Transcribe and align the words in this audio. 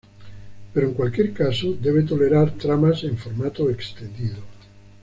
Pero 0.73 0.87
en 0.87 0.95
cualquier 0.95 1.31
caso 1.31 1.73
debe 1.73 2.01
tolerar 2.01 2.57
tramas 2.57 3.03
en 3.03 3.19
formato 3.19 3.69
extendido. 3.69 4.39